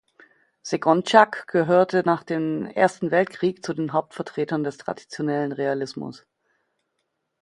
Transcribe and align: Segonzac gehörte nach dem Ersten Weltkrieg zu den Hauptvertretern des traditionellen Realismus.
Segonzac 0.63 1.45
gehörte 1.47 2.01
nach 2.03 2.23
dem 2.23 2.65
Ersten 2.65 3.11
Weltkrieg 3.11 3.63
zu 3.63 3.75
den 3.75 3.93
Hauptvertretern 3.93 4.63
des 4.63 4.77
traditionellen 4.77 5.51
Realismus. 5.51 6.25